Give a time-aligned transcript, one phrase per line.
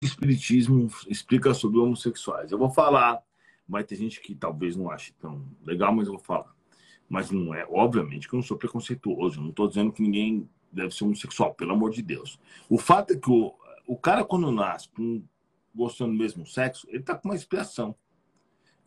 [0.00, 2.50] espiritismo explica sobre homossexuais?
[2.50, 3.22] Eu vou falar,
[3.68, 6.54] vai ter gente que talvez não ache tão legal, mas eu vou falar.
[7.08, 10.94] Mas não é, obviamente, que eu não sou preconceituoso, não estou dizendo que ninguém deve
[10.94, 12.38] ser homossexual, pelo amor de Deus.
[12.68, 13.54] O fato é que o,
[13.86, 15.22] o cara, quando nasce com,
[15.74, 17.94] gostando do mesmo sexo, ele está com uma expiação.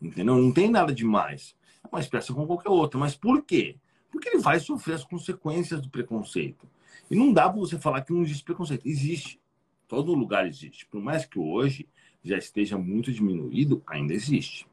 [0.00, 0.36] Entendeu?
[0.36, 1.54] Não tem nada demais.
[1.82, 2.98] É uma expiação como qualquer outra.
[2.98, 3.76] Mas por quê?
[4.10, 6.68] Porque ele vai sofrer as consequências do preconceito.
[7.10, 8.86] E não dá para você falar que não existe preconceito.
[8.86, 9.40] Existe.
[9.88, 10.86] Todo lugar existe.
[10.86, 11.88] Por mais que hoje
[12.22, 14.66] já esteja muito diminuído, ainda existe.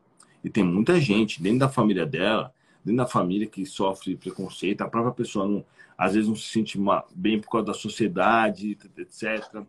[0.44, 2.54] E tem muita gente dentro da família dela,
[2.84, 5.66] dentro da família que sofre preconceito, a própria pessoa não,
[5.98, 6.80] às vezes não se sente
[7.14, 9.64] bem por causa da sociedade, etc.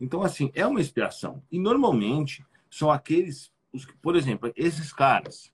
[0.00, 1.42] Então, assim, é uma expiação.
[1.50, 5.52] E normalmente são aqueles, os, por exemplo, esses caras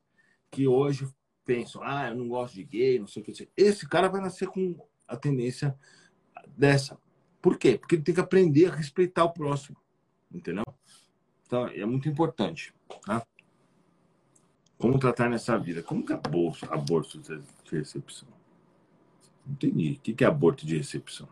[0.51, 1.07] que hoje
[1.45, 3.49] pensam, ah, eu não gosto de gay, não sei o que.
[3.57, 4.77] Esse cara vai nascer com
[5.07, 5.77] a tendência
[6.57, 6.99] dessa.
[7.45, 7.77] Por quê?
[7.77, 9.77] Porque ele tem que aprender a respeitar o próximo.
[10.33, 10.65] Entendeu?
[11.47, 12.73] Então, é muito importante.
[13.05, 13.23] Tá?
[14.79, 15.83] Como tratar nessa vida?
[15.83, 18.27] Como que é aborto, aborto de recepção?
[19.47, 19.99] Entendi.
[19.99, 21.29] O que é aborto de recepção?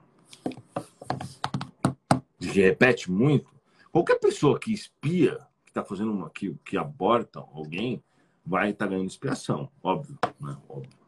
[2.38, 3.50] Que repete muito?
[3.90, 8.04] Qualquer pessoa que espia, que está fazendo uma que, que aborta alguém,
[8.44, 9.72] vai estar tá ganhando expiação.
[9.82, 10.58] Óbvio, né?
[10.68, 11.01] Óbvio.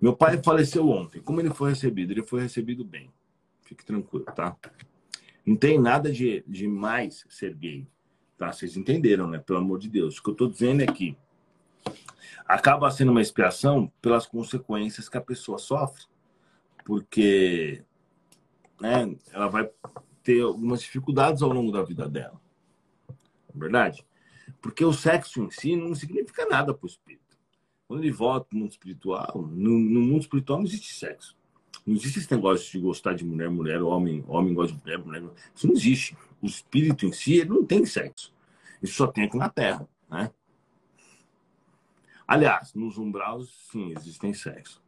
[0.00, 1.20] Meu pai faleceu ontem.
[1.20, 2.12] Como ele foi recebido?
[2.12, 3.10] Ele foi recebido bem.
[3.62, 4.56] Fique tranquilo, tá?
[5.44, 7.86] Não tem nada de, de mais ser gay.
[8.36, 8.52] Tá?
[8.52, 9.38] Vocês entenderam, né?
[9.38, 10.18] Pelo amor de Deus.
[10.18, 11.16] O que eu estou dizendo é que
[12.46, 16.04] acaba sendo uma expiação pelas consequências que a pessoa sofre.
[16.84, 17.82] Porque
[18.80, 19.68] né, ela vai
[20.22, 22.40] ter algumas dificuldades ao longo da vida dela.
[23.54, 24.04] Verdade?
[24.60, 27.25] Porque o sexo em si não significa nada para o espírito.
[27.86, 31.36] Quando ele volta para o mundo espiritual, no, no, mundo espiritual não existe sexo.
[31.86, 35.22] Não existe esse negócio de gostar de mulher, mulher, homem, homem gosta de mulher, mulher.
[35.54, 36.16] Isso não existe.
[36.42, 38.34] O espírito em si, ele não tem sexo.
[38.82, 40.30] Isso só tem aqui na Terra, né?
[42.26, 44.82] Aliás, nos umbraus, sim, existem sexo.